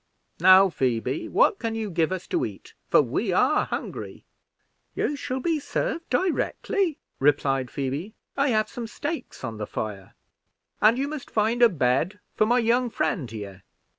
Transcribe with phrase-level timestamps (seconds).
[0.39, 4.25] Now, Phoebe, what can you give us to eat, for we are hungry?"
[4.95, 8.15] "You shall be served directly," replied Phoebe.
[8.35, 10.15] "I have some steaks on the fire."
[10.81, 13.61] "And you must find a bed for my young friend here."